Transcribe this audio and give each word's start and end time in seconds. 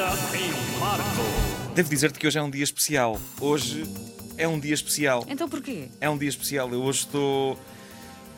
Wanda 0.00 0.16
e 0.34 0.78
Marco. 0.80 1.74
Devo 1.74 1.90
dizer-te 1.90 2.18
que 2.18 2.26
hoje 2.26 2.38
é 2.38 2.42
um 2.42 2.50
dia 2.50 2.64
especial. 2.64 3.20
Hoje 3.38 3.84
é 4.38 4.48
um 4.48 4.58
dia 4.58 4.72
especial. 4.72 5.26
Então 5.28 5.46
porquê? 5.46 5.88
É 6.00 6.08
um 6.08 6.16
dia 6.16 6.28
especial. 6.28 6.70
Eu 6.72 6.82
hoje 6.82 7.00
estou. 7.00 7.58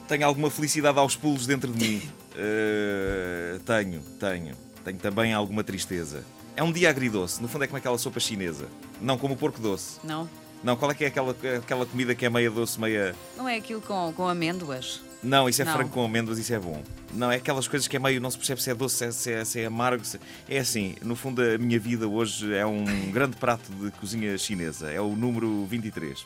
Tenho 0.09 0.27
alguma 0.27 0.51
felicidade 0.51 0.99
aos 0.99 1.15
pulos 1.15 1.47
dentro 1.47 1.71
de 1.73 1.89
mim. 1.89 2.03
Uh, 2.33 3.61
tenho, 3.65 4.01
tenho. 4.19 4.57
Tenho 4.85 4.99
também 4.99 5.33
alguma 5.33 5.63
tristeza. 5.63 6.25
É 6.57 6.63
um 6.65 6.73
dia 6.73 6.91
agridoce. 6.91 7.41
No 7.41 7.47
fundo 7.47 7.63
é 7.63 7.67
como 7.69 7.79
aquela 7.79 7.97
sopa 7.97 8.19
chinesa. 8.19 8.67
Não 9.01 9.17
como 9.17 9.35
o 9.35 9.37
porco 9.37 9.61
doce. 9.61 10.01
Não? 10.03 10.29
Não, 10.65 10.77
qual 10.77 10.91
é 10.91 10.95
que 10.95 11.05
é 11.05 11.09
aquela, 11.09 11.35
aquela 11.59 11.87
comida 11.87 12.15
que 12.15 12.27
é 12.27 12.31
meia 12.31 12.51
doce, 12.51 12.81
meia. 12.81 13.15
Não 13.37 13.49
é 13.49 13.57
aquilo 13.57 13.81
com, 13.81 14.13
com 14.17 14.29
amêndoas? 14.29 15.01
Não, 15.23 15.49
isso 15.49 15.63
é 15.63 15.65
Não. 15.65 15.73
frango 15.75 15.91
com 15.91 16.05
amêndoas, 16.05 16.39
isso 16.39 16.53
é 16.53 16.59
bom. 16.59 16.83
Não, 17.15 17.31
é 17.31 17.37
aquelas 17.37 17.69
coisas 17.69 17.87
que 17.87 17.97
é 17.97 17.99
meio, 18.01 18.21
não 18.21 18.31
se 18.31 18.37
percebe 18.37 18.61
se 18.63 18.71
é 18.71 18.75
doce, 18.75 18.97
se 18.97 19.05
é, 19.05 19.13
se 19.13 19.33
é, 19.33 19.45
se 19.45 19.61
é 19.61 19.67
amargo. 19.67 20.05
se- 20.05 20.19
É 20.49 20.59
assim, 20.59 20.97
no 21.03 21.15
fundo 21.15 21.41
a 21.43 21.57
minha 21.59 21.79
vida 21.79 22.09
hoje 22.09 22.53
é 22.53 22.67
um 22.67 22.85
grande 23.13 23.37
prato 23.37 23.71
de 23.73 23.91
cozinha 23.93 24.37
chinesa. 24.37 24.91
É 24.91 25.01
o 25.01 25.15
número 25.15 25.65
23. 25.67 26.25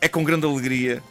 É 0.00 0.08
com 0.08 0.24
grande 0.24 0.46
alegria 0.46 1.02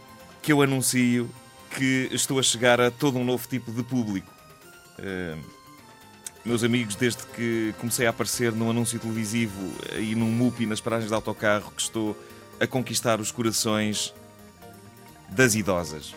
que 0.42 0.52
eu 0.52 0.62
anuncio 0.62 1.30
que 1.78 2.10
estou 2.12 2.40
a 2.40 2.44
chegar 2.44 2.82
a 2.82 2.92
todo 2.92 3.18
um 3.18 3.24
novo 3.24 3.48
tipo 3.48 3.72
de 3.72 3.84
público. 3.84 4.30
Eh, 5.00 5.38
meus 6.44 6.64
amigos, 6.64 6.96
desde 6.96 7.24
que 7.28 7.74
comecei 7.80 8.06
a 8.08 8.10
aparecer 8.10 8.52
num 8.52 8.70
anúncio 8.70 9.00
televisivo 9.00 9.72
e 9.98 10.16
num 10.16 10.30
MUPI 10.32 10.66
nas 10.66 10.82
paragens 10.82 11.10
de 11.10 11.14
autocarro, 11.14 11.72
que 11.72 11.82
estou 11.82 12.18
a 12.60 12.68
conquistar 12.68 13.22
os 13.22 13.32
corações 13.32 14.14
das 15.32 15.56
idosas. 15.56 16.14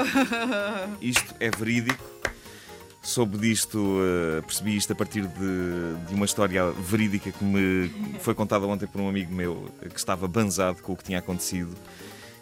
Isto 1.00 1.34
é 1.40 1.50
verídico. 1.50 2.04
Soube 3.02 3.38
disto, 3.38 3.98
eh, 4.02 4.42
percebi 4.42 4.76
isto 4.76 4.92
a 4.92 4.94
partir 4.94 5.26
de, 5.26 5.96
de 6.06 6.14
uma 6.14 6.26
história 6.26 6.70
verídica 6.70 7.32
que 7.32 7.42
me 7.42 7.90
foi 8.20 8.34
contada 8.34 8.66
ontem 8.66 8.86
por 8.86 9.00
um 9.00 9.08
amigo 9.08 9.34
meu 9.34 9.70
que 9.80 9.98
estava 9.98 10.28
banzado 10.28 10.82
com 10.82 10.92
o 10.92 10.96
que 10.96 11.04
tinha 11.04 11.18
acontecido 11.18 11.74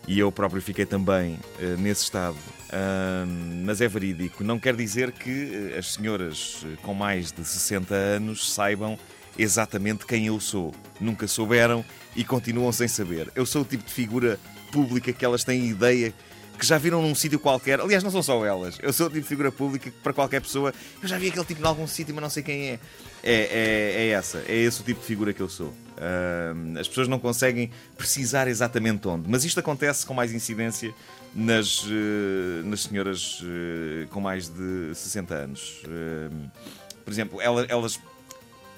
e 0.08 0.18
eu 0.18 0.32
próprio 0.32 0.60
fiquei 0.60 0.86
também 0.86 1.38
eh, 1.60 1.76
nesse 1.78 2.04
estado. 2.04 2.36
Ahm, 2.72 3.62
mas 3.64 3.80
é 3.80 3.86
verídico. 3.86 4.42
Não 4.42 4.58
quer 4.58 4.74
dizer 4.74 5.12
que 5.12 5.70
eh, 5.74 5.78
as 5.78 5.92
senhoras 5.92 6.66
com 6.82 6.94
mais 6.94 7.30
de 7.30 7.44
60 7.44 7.94
anos 7.94 8.52
saibam 8.52 8.98
exatamente 9.38 10.06
quem 10.06 10.26
eu 10.26 10.40
sou. 10.40 10.74
Nunca 10.98 11.28
souberam 11.28 11.84
e 12.16 12.24
continuam 12.24 12.72
sem 12.72 12.88
saber. 12.88 13.30
Eu 13.34 13.44
sou 13.44 13.62
o 13.62 13.64
tipo 13.64 13.84
de 13.84 13.92
figura 13.92 14.40
pública 14.70 15.12
que 15.12 15.24
elas 15.24 15.44
têm 15.44 15.66
ideia 15.68 16.12
que 16.58 16.66
já 16.66 16.76
viram 16.76 17.00
num 17.00 17.14
sítio 17.14 17.38
qualquer. 17.38 17.80
Aliás, 17.80 18.02
não 18.02 18.10
são 18.10 18.20
só 18.22 18.44
elas. 18.44 18.78
Eu 18.82 18.92
sou 18.92 19.06
o 19.06 19.10
tipo 19.10 19.22
de 19.22 19.28
figura 19.28 19.52
pública 19.52 19.90
que 19.90 19.96
para 19.98 20.12
qualquer 20.12 20.40
pessoa. 20.40 20.74
Eu 21.00 21.08
já 21.08 21.16
vi 21.16 21.28
aquele 21.28 21.44
tipo 21.44 21.62
em 21.62 21.64
algum 21.66 21.86
sítio, 21.86 22.12
mas 22.14 22.22
não 22.22 22.30
sei 22.30 22.42
quem 22.42 22.70
é. 22.70 22.78
É, 23.22 23.32
é, 23.32 23.94
é 24.02 24.08
essa. 24.08 24.42
É 24.48 24.56
esse 24.56 24.80
o 24.80 24.84
tipo 24.84 25.00
de 25.00 25.06
figura 25.06 25.32
que 25.32 25.40
eu 25.40 25.48
sou. 25.48 25.72
Ahm, 25.96 26.76
as 26.78 26.88
pessoas 26.88 27.06
não 27.06 27.20
conseguem 27.20 27.70
precisar 27.96 28.48
exatamente 28.48 29.06
onde. 29.06 29.28
Mas 29.30 29.44
isto 29.44 29.60
acontece 29.60 30.04
com 30.04 30.14
mais 30.14 30.32
incidência 30.32 30.92
nas, 31.32 31.84
eh, 31.88 32.62
nas 32.64 32.80
senhoras 32.82 33.40
eh, 33.44 34.06
com 34.10 34.20
mais 34.20 34.48
de 34.48 34.92
60 34.94 35.34
anos. 35.34 35.80
Por 37.04 37.12
exemplo, 37.12 37.40
ela- 37.40 37.66
elas. 37.68 38.00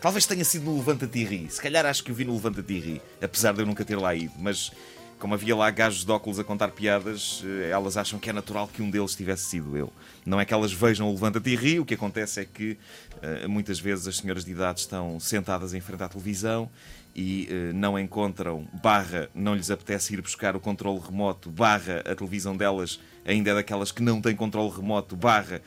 Talvez 0.02 0.26
tenha 0.26 0.44
sido 0.44 0.64
no 0.64 0.76
Levanta-te 0.76 1.18
e 1.18 1.24
Ri. 1.24 1.46
Se 1.50 1.60
calhar 1.60 1.84
acho 1.86 2.02
que 2.04 2.10
o 2.12 2.14
vi 2.14 2.24
no 2.24 2.32
Levanta-te 2.34 2.72
e 2.74 2.78
Ri, 2.78 3.02
apesar 3.22 3.52
de 3.52 3.60
eu 3.60 3.66
nunca 3.66 3.84
ter 3.84 3.96
lá 3.96 4.14
ido. 4.14 4.32
Mas 4.38 4.70
como 5.20 5.34
havia 5.34 5.54
lá 5.54 5.70
gajos 5.70 6.04
de 6.04 6.10
óculos 6.10 6.38
a 6.38 6.44
contar 6.44 6.68
piadas, 6.70 7.44
eh, 7.44 7.68
elas 7.70 7.96
acham 7.98 8.18
que 8.18 8.30
é 8.30 8.32
natural 8.32 8.66
que 8.66 8.82
um 8.82 8.90
deles 8.90 9.14
tivesse 9.14 9.44
sido 9.44 9.76
eu. 9.76 9.92
Não 10.24 10.40
é 10.40 10.46
que 10.46 10.54
elas 10.54 10.72
vejam 10.72 11.08
o 11.08 11.12
Levanta-te 11.12 11.50
e 11.50 11.56
Ri, 11.56 11.78
o 11.78 11.84
que 11.84 11.94
acontece 11.94 12.40
é 12.40 12.44
que 12.46 12.78
eh, 13.20 13.46
muitas 13.46 13.78
vezes 13.78 14.08
as 14.08 14.16
senhoras 14.16 14.46
de 14.46 14.50
idade 14.50 14.80
estão 14.80 15.20
sentadas 15.20 15.74
em 15.74 15.80
frente 15.80 16.02
à 16.02 16.08
televisão 16.08 16.70
e 17.14 17.46
eh, 17.50 17.72
não 17.74 17.98
encontram, 17.98 18.66
barra, 18.82 19.28
não 19.34 19.54
lhes 19.54 19.70
apetece 19.70 20.14
ir 20.14 20.22
buscar 20.22 20.56
o 20.56 20.60
controle 20.60 20.98
remoto, 20.98 21.50
barra, 21.50 22.02
a 22.10 22.14
televisão 22.14 22.56
delas 22.56 22.98
ainda 23.24 23.50
é 23.50 23.54
daquelas 23.54 23.92
que 23.92 24.02
não 24.02 24.22
têm 24.22 24.34
controle 24.34 24.74
remoto, 24.74 25.14
barra, 25.14 25.60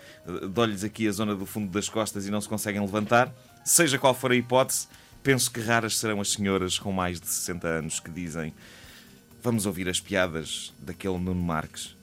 dói-lhes 0.49 0.83
aqui 0.83 1.07
a 1.07 1.11
zona 1.11 1.35
do 1.35 1.45
fundo 1.45 1.71
das 1.71 1.87
costas 1.87 2.25
e 2.25 2.31
não 2.31 2.41
se 2.41 2.49
conseguem 2.49 2.81
levantar. 2.81 3.31
Seja 3.63 3.99
qual 3.99 4.15
for 4.15 4.31
a 4.31 4.35
hipótese, 4.35 4.87
penso 5.21 5.51
que 5.51 5.61
raras 5.61 5.99
serão 5.99 6.19
as 6.19 6.31
senhoras 6.31 6.79
com 6.79 6.91
mais 6.91 7.21
de 7.21 7.27
60 7.27 7.67
anos 7.67 7.99
que 7.99 8.09
dizem 8.09 8.51
vamos 9.43 9.65
ouvir 9.65 9.87
as 9.89 9.99
piadas 9.99 10.73
daquele 10.79 11.17
Nuno 11.17 11.35
Marques. 11.35 11.95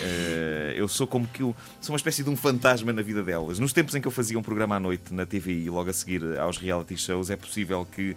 Eh, 0.00 0.74
eu 0.76 0.88
sou 0.88 1.06
como 1.06 1.26
que 1.26 1.42
eu, 1.42 1.54
sou 1.80 1.92
uma 1.92 1.96
espécie 1.96 2.22
de 2.22 2.30
um 2.30 2.36
fantasma 2.36 2.92
na 2.92 3.02
vida 3.02 3.22
delas. 3.22 3.58
Nos 3.58 3.72
tempos 3.72 3.94
em 3.94 4.00
que 4.00 4.08
eu 4.08 4.12
fazia 4.12 4.38
um 4.38 4.42
programa 4.42 4.76
à 4.76 4.80
noite 4.80 5.12
na 5.14 5.24
TVI, 5.26 5.68
logo 5.70 5.90
a 5.90 5.92
seguir 5.92 6.38
aos 6.38 6.58
reality 6.58 6.96
shows, 6.96 7.30
é 7.30 7.36
possível 7.36 7.86
que 7.90 8.16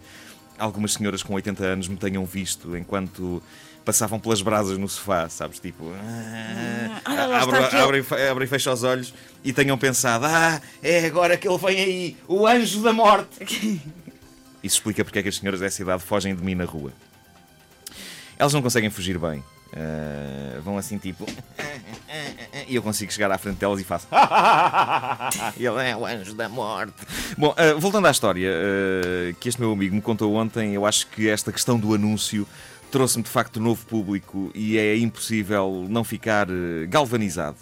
algumas 0.58 0.94
senhoras 0.94 1.22
com 1.22 1.34
80 1.34 1.64
anos 1.64 1.88
me 1.88 1.98
tenham 1.98 2.26
visto 2.26 2.76
enquanto 2.76 3.42
passavam 3.86 4.20
pelas 4.20 4.42
brasas 4.42 4.78
no 4.78 4.90
sofá, 4.90 5.30
sabes? 5.30 5.60
Tipo, 5.60 5.92
ah, 5.94 7.02
olha 7.12 7.26
lá 7.28 7.42
abre, 7.42 7.56
está 7.58 7.68
aquele. 7.68 7.82
abre 7.84 7.98
e 8.00 8.04
fe- 8.04 8.28
abre 8.28 8.46
e 8.46 8.48
fecha 8.48 8.74
os 8.74 8.84
olhos 8.84 9.14
e 9.44 9.54
tenham 9.54 9.78
pensado: 9.78 10.26
ah, 10.26 10.60
é 10.82 11.06
agora 11.06 11.38
que 11.38 11.48
ele 11.48 11.58
vem 11.58 11.80
aí, 11.80 12.18
o 12.28 12.46
anjo 12.48 12.82
da 12.82 12.92
morte. 12.92 13.38
Isso 14.64 14.78
explica 14.78 15.06
porque 15.06 15.20
é 15.20 15.24
que 15.24 15.30
as 15.30 15.36
senhoras 15.38 15.60
dessa 15.60 15.82
idade 15.82 16.04
fogem 16.04 16.36
de 16.36 16.44
mim 16.44 16.56
na 16.56 16.66
rua. 16.66 16.92
Elas 18.38 18.54
não 18.54 18.62
conseguem 18.62 18.90
fugir 18.90 19.18
bem. 19.18 19.44
Ah, 19.76 20.60
vão 20.62 20.78
assim 20.78 20.98
tipo. 20.98 21.26
E 22.68 22.76
eu 22.76 22.82
consigo 22.82 23.12
chegar 23.12 23.32
à 23.32 23.38
frente 23.38 23.58
delas 23.58 23.80
e 23.80 23.84
faço. 23.84 24.08
Ele 25.58 25.90
é 25.90 25.96
o 25.96 26.06
anjo 26.06 26.34
da 26.34 26.50
morte. 26.50 26.94
Bom, 27.38 27.54
ah, 27.58 27.74
voltando 27.78 28.08
à 28.08 28.12
história 28.12 28.52
ah, 28.52 29.34
que 29.40 29.50
este 29.50 29.60
meu 29.62 29.72
amigo 29.72 29.96
me 29.96 30.02
contou 30.02 30.34
ontem, 30.36 30.74
eu 30.74 30.86
acho 30.86 31.08
que 31.08 31.30
esta 31.30 31.52
questão 31.52 31.80
do 31.80 31.94
anúncio 31.94 32.48
trouxe-me 32.92 33.24
de 33.24 33.30
facto 33.30 33.60
novo 33.60 33.86
público 33.86 34.52
e 34.56 34.78
é 34.78 34.98
impossível 34.98 35.86
não 35.90 36.04
ficar 36.04 36.48
galvanizado. 36.88 37.58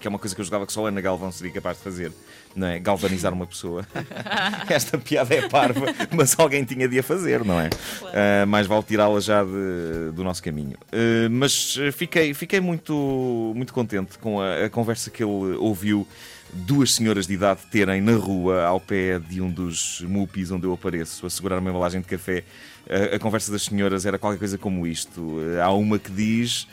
Que 0.00 0.06
é 0.06 0.10
uma 0.10 0.18
coisa 0.18 0.34
que 0.34 0.40
eu 0.40 0.44
jogava 0.44 0.66
que 0.66 0.72
só 0.72 0.84
a 0.86 0.88
Ana 0.88 1.00
Galvão 1.00 1.30
seria 1.30 1.52
capaz 1.52 1.76
de 1.76 1.84
fazer, 1.84 2.10
não 2.56 2.66
é? 2.66 2.78
Galvanizar 2.78 3.32
uma 3.32 3.46
pessoa. 3.46 3.86
Esta 4.68 4.96
piada 4.96 5.34
é 5.34 5.48
parva, 5.48 5.86
mas 6.10 6.34
alguém 6.38 6.64
tinha 6.64 6.88
de 6.88 6.98
a 6.98 7.02
fazer, 7.02 7.44
não 7.44 7.60
é? 7.60 7.68
Ah, 8.12 8.46
mais 8.46 8.66
vale 8.66 8.82
tirá-la 8.82 9.20
já 9.20 9.44
de- 9.44 10.12
do 10.14 10.24
nosso 10.24 10.42
caminho. 10.42 10.76
Ah, 10.92 11.28
mas 11.30 11.76
fiquei, 11.92 12.32
fiquei 12.34 12.60
muito, 12.60 13.52
muito 13.54 13.72
contente 13.74 14.18
com 14.18 14.40
a, 14.40 14.64
a 14.64 14.70
conversa 14.70 15.10
que 15.10 15.22
ele 15.22 15.56
ouviu 15.58 16.06
duas 16.52 16.94
senhoras 16.94 17.26
de 17.26 17.34
idade 17.34 17.60
terem 17.70 18.00
na 18.00 18.12
rua, 18.14 18.62
ao 18.64 18.80
pé 18.80 19.18
de 19.18 19.40
um 19.40 19.50
dos 19.50 20.00
mupis 20.08 20.50
onde 20.50 20.64
eu 20.66 20.72
apareço, 20.72 21.26
a 21.26 21.30
segurar 21.30 21.58
uma 21.58 21.68
embalagem 21.70 22.00
de 22.00 22.06
café. 22.06 22.42
A, 22.88 23.16
a 23.16 23.18
conversa 23.18 23.52
das 23.52 23.64
senhoras 23.64 24.06
era 24.06 24.18
qualquer 24.18 24.38
coisa 24.38 24.56
como 24.56 24.86
isto. 24.86 25.36
Há 25.62 25.70
uma 25.72 25.98
que 25.98 26.10
diz. 26.10 26.66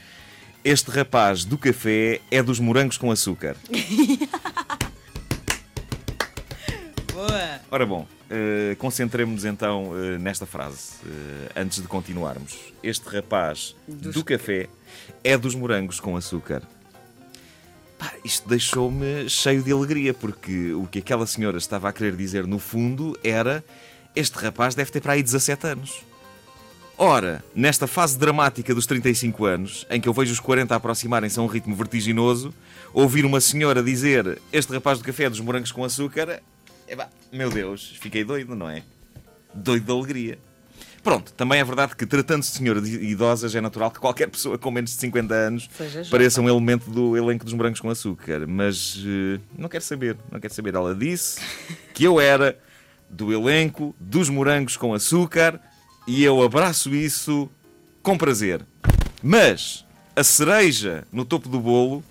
Este 0.63 0.91
rapaz 0.91 1.43
do 1.43 1.57
café 1.57 2.21
é 2.29 2.43
dos 2.43 2.59
morangos 2.59 2.95
com 2.97 3.09
açúcar. 3.11 3.55
Boa! 7.11 7.59
Ora 7.71 7.85
bom, 7.85 8.07
eh, 8.29 8.75
concentremos-nos 8.77 9.43
então 9.45 9.91
eh, 9.97 10.17
nesta 10.19 10.45
frase, 10.45 10.93
eh, 11.05 11.49
antes 11.55 11.81
de 11.81 11.87
continuarmos. 11.87 12.55
Este 12.83 13.07
rapaz 13.09 13.75
Dos- 13.87 14.13
do 14.13 14.23
café 14.23 14.69
é 15.23 15.35
dos 15.37 15.55
morangos 15.55 15.99
com 15.99 16.15
açúcar. 16.15 16.61
Pá, 17.97 18.13
isto 18.23 18.47
deixou-me 18.47 19.27
cheio 19.29 19.63
de 19.63 19.71
alegria, 19.71 20.13
porque 20.13 20.73
o 20.73 20.85
que 20.87 20.99
aquela 20.99 21.25
senhora 21.25 21.57
estava 21.57 21.89
a 21.89 21.93
querer 21.93 22.15
dizer 22.15 22.45
no 22.45 22.59
fundo 22.59 23.17
era: 23.23 23.63
este 24.15 24.35
rapaz 24.37 24.75
deve 24.75 24.91
ter 24.91 25.01
para 25.01 25.13
aí 25.13 25.23
17 25.23 25.67
anos. 25.67 26.01
Ora, 27.03 27.43
nesta 27.55 27.87
fase 27.87 28.15
dramática 28.15 28.75
dos 28.75 28.85
35 28.85 29.43
anos, 29.45 29.87
em 29.89 29.99
que 29.99 30.07
eu 30.07 30.13
vejo 30.13 30.31
os 30.31 30.39
40 30.39 30.75
aproximarem-se 30.75 31.39
a 31.39 31.41
um 31.41 31.47
ritmo 31.47 31.75
vertiginoso, 31.75 32.53
ouvir 32.93 33.25
uma 33.25 33.41
senhora 33.41 33.81
dizer 33.81 34.39
este 34.53 34.71
rapaz 34.71 34.99
do 34.99 35.03
café 35.03 35.23
é 35.23 35.29
dos 35.31 35.39
morangos 35.39 35.71
com 35.71 35.83
açúcar, 35.83 36.43
epá, 36.87 37.09
meu 37.33 37.49
Deus, 37.49 37.97
fiquei 37.99 38.23
doido, 38.23 38.55
não 38.55 38.69
é? 38.69 38.83
Doido 39.51 39.83
de 39.83 39.91
alegria. 39.91 40.39
Pronto, 41.01 41.33
também 41.33 41.59
é 41.59 41.63
verdade 41.63 41.95
que 41.95 42.05
tratando-se 42.05 42.51
de 42.51 42.57
senhoras 42.59 42.87
idosas 42.87 43.55
é 43.55 43.61
natural 43.61 43.89
que 43.89 43.99
qualquer 43.99 44.29
pessoa 44.29 44.59
com 44.59 44.69
menos 44.69 44.91
de 44.91 44.97
50 44.97 45.33
anos 45.33 45.69
pareça 46.11 46.39
um 46.39 46.47
elemento 46.47 46.91
do 46.91 47.17
elenco 47.17 47.43
dos 47.43 47.55
morangos 47.55 47.79
com 47.79 47.89
açúcar. 47.89 48.45
Mas 48.47 49.03
eh, 49.03 49.39
não 49.57 49.67
quero 49.67 49.83
saber, 49.83 50.17
não 50.31 50.39
quero 50.39 50.53
saber. 50.53 50.75
Ela 50.75 50.93
disse 50.93 51.41
que 51.95 52.03
eu 52.03 52.21
era 52.21 52.59
do 53.09 53.33
elenco 53.33 53.95
dos 53.99 54.29
morangos 54.29 54.77
com 54.77 54.93
açúcar 54.93 55.59
e 56.07 56.23
eu 56.23 56.41
abraço 56.41 56.93
isso 56.93 57.49
com 58.01 58.17
prazer. 58.17 58.65
Mas 59.21 59.85
a 60.15 60.23
cereja 60.23 61.05
no 61.11 61.23
topo 61.23 61.47
do 61.47 61.59
bolo 61.59 62.03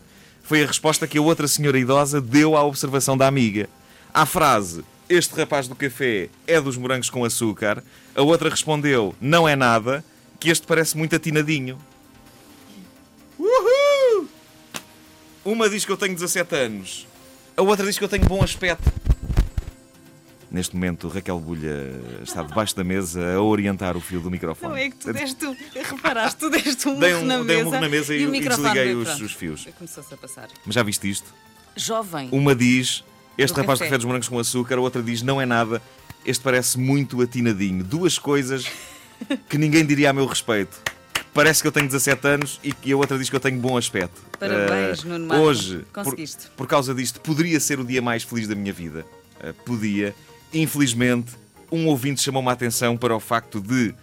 foi 0.43 0.63
a 0.63 0.67
resposta 0.67 1.07
que 1.07 1.19
a 1.19 1.23
outra 1.23 1.47
senhora 1.47 1.79
idosa 1.79 2.21
deu 2.21 2.57
à 2.57 2.65
observação 2.65 3.17
da 3.17 3.27
amiga. 3.27 3.69
À 4.13 4.27
frase: 4.27 4.85
Este 5.09 5.35
rapaz 5.35 5.69
do 5.69 5.75
café 5.75 6.29
é 6.47 6.61
dos 6.61 6.77
morangos 6.77 7.11
com 7.11 7.25
açúcar. 7.25 7.83
A 8.15 8.23
outra 8.23 8.51
respondeu: 8.51 9.15
Não 9.21 9.49
é 9.49 9.55
nada, 9.55 10.05
que 10.39 10.51
este 10.51 10.67
parece 10.67 10.97
muito 10.97 11.15
atinadinho. 11.15 11.79
Uhul! 13.39 14.29
Uma 15.45 15.69
diz 15.69 15.85
que 15.85 15.93
eu 15.93 15.97
tenho 15.97 16.15
17 16.15 16.55
anos, 16.55 17.07
a 17.57 17.63
outra 17.63 17.87
diz 17.87 17.99
que 17.99 18.05
eu 18.05 18.09
tenho 18.09 18.25
bom 18.25 18.43
aspecto. 18.43 19.00
Neste 20.51 20.75
momento, 20.75 21.07
Raquel 21.09 21.39
Bulha 21.39 21.93
está 22.25 22.43
debaixo 22.43 22.75
da 22.75 22.83
mesa 22.83 23.35
a 23.37 23.41
orientar 23.41 23.97
o 23.97 24.01
fio 24.01 24.21
do 24.21 24.29
microfone. 24.31 24.73
Não 24.73 24.77
é 24.77 24.91
que 24.91 24.97
tu 24.97 25.13
deste, 25.13 25.47
um- 25.47 25.57
reparaste, 25.81 26.41
tu 26.41 26.51
deste 26.51 26.89
um 26.89 26.99
Dei 26.99 27.15
um- 27.15 27.25
na 27.25 27.37
dei 27.37 27.43
um 27.43 27.45
mesa. 27.45 27.65
murro 27.65 27.81
na 27.81 27.89
mesa 27.89 28.15
e- 28.17 28.27
o 28.27 28.35
e 28.35 28.41
desliguei 28.41 28.95
os- 28.97 29.21
os 29.21 29.33
fios. 29.33 29.69
Começou-se 29.79 30.13
a 30.13 30.17
passar. 30.17 30.49
Mas 30.67 30.75
já 30.75 30.83
viste 30.83 31.09
isto? 31.09 31.33
Jovem. 31.77 32.29
Uma 32.33 32.53
diz, 32.53 33.05
este 33.39 33.55
Do 33.55 33.61
rapaz 33.61 33.79
de 33.79 33.85
café. 33.85 33.91
café 33.91 33.99
dos 33.99 34.05
morangos 34.07 34.29
com 34.29 34.39
açúcar, 34.41 34.77
a 34.77 34.81
outra 34.81 35.01
diz, 35.01 35.23
não 35.23 35.41
é 35.41 35.47
nada, 35.47 35.81
este 36.27 36.43
parece 36.43 36.77
muito 36.81 37.23
atinadinho. 37.23 37.85
Duas 37.85 38.19
coisas 38.19 38.67
que 39.49 39.57
ninguém 39.57 39.87
diria 39.87 40.11
a 40.11 40.13
meu 40.13 40.27
respeito. 40.27 40.77
Parece 41.33 41.63
que 41.63 41.69
eu 41.69 41.73
tenho 41.73 41.87
17 41.87 42.27
anos 42.27 42.59
e 42.65 42.73
que 42.73 42.91
a 42.91 42.97
outra 42.97 43.17
diz 43.17 43.31
que 43.31 43.37
eu 43.37 43.41
tenho 43.41 43.57
bom 43.61 43.77
aspecto. 43.77 44.21
Parabéns, 44.37 45.05
Ah, 45.05 45.09
Nuno 45.09 45.27
Marco. 45.29 45.45
Hoje, 45.45 45.85
por, 45.95 46.17
por 46.57 46.67
causa 46.67 46.93
disto, 46.93 47.21
poderia 47.21 47.61
ser 47.61 47.79
o 47.79 47.85
dia 47.85 48.03
mais 48.03 48.25
feliz 48.25 48.49
da 48.49 48.57
minha 48.57 48.73
vida. 48.73 49.07
Ah, 49.41 49.55
podia. 49.65 50.13
Infelizmente, 50.53 51.33
um 51.71 51.87
ouvinte 51.87 52.21
chamou-me 52.21 52.49
a 52.49 52.53
atenção 52.53 52.97
para 52.97 53.15
o 53.15 53.21
facto 53.21 53.61
de, 53.61 53.95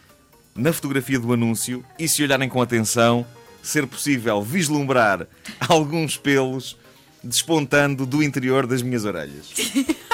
na 0.55 0.71
fotografia 0.71 1.19
do 1.19 1.33
anúncio, 1.33 1.83
e 1.99 2.07
se 2.07 2.23
olharem 2.23 2.47
com 2.47 2.61
atenção, 2.61 3.25
ser 3.61 3.85
possível 3.85 4.41
vislumbrar 4.41 5.27
alguns 5.67 6.17
pelos 6.17 6.77
despontando 7.23 8.05
do 8.05 8.23
interior 8.23 8.65
das 8.65 8.81
minhas 8.81 9.03
orelhas. 9.05 9.53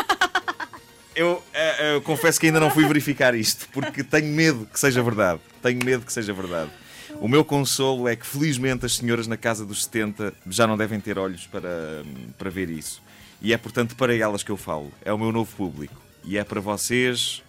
Eu, 1.16 1.44
eh, 1.54 1.94
eu 1.94 2.02
confesso 2.02 2.40
que 2.40 2.48
ainda 2.48 2.60
não 2.60 2.72
fui 2.72 2.88
verificar 2.88 3.36
isto, 3.36 3.68
porque 3.72 4.04
tenho 4.04 4.34
medo 4.34 4.66
que 4.66 4.80
seja 4.80 5.04
verdade. 5.04 5.40
Tenho 5.62 5.84
medo 5.86 6.04
que 6.04 6.12
seja 6.12 6.34
verdade. 6.34 6.72
O 7.20 7.28
meu 7.28 7.46
consolo 7.46 8.08
é 8.08 8.16
que, 8.16 8.26
felizmente, 8.26 8.86
as 8.86 8.96
senhoras 8.96 9.28
na 9.28 9.38
casa 9.38 9.64
dos 9.64 9.84
70 9.84 10.34
já 10.50 10.66
não 10.66 10.76
devem 10.76 11.00
ter 11.00 11.20
olhos 11.20 11.46
para, 11.46 12.04
para 12.36 12.50
ver 12.50 12.68
isso. 12.68 13.00
E 13.42 13.54
é, 13.54 13.58
portanto, 13.58 13.96
para 13.96 14.16
elas 14.16 14.42
que 14.42 14.50
eu 14.50 14.58
falo. 14.58 14.92
É 15.06 15.14
o 15.14 15.18
meu 15.18 15.32
novo 15.32 15.56
público. 15.56 16.02
E 16.24 16.38
é 16.38 16.44
para 16.44 16.62
vocês 16.62 17.42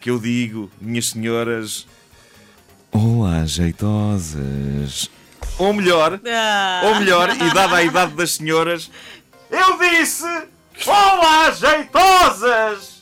que 0.00 0.10
eu 0.10 0.18
digo, 0.18 0.70
minhas 0.80 1.10
senhoras. 1.10 1.86
Olá, 2.90 3.44
jeitosas. 3.46 5.10
Ou 5.58 5.72
melhor, 5.72 6.20
Ah. 6.26 6.80
ou 6.84 6.94
melhor, 6.96 7.30
e 7.34 7.54
dada 7.54 7.76
a 7.76 7.82
idade 7.82 8.12
das 8.14 8.32
senhoras, 8.32 8.90
eu 9.50 9.78
disse: 9.78 10.24
Olá, 10.86 11.50
jeitosas! 11.52 13.01